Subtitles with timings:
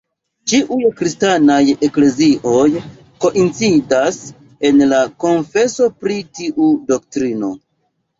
[0.51, 1.57] Ĉiuj kristanaj
[1.87, 2.63] eklezioj
[3.25, 4.17] koincidas
[4.71, 7.53] en la konfeso pri tiu doktrino.